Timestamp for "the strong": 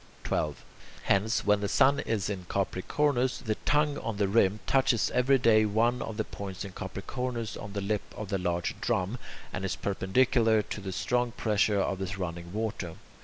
10.81-11.31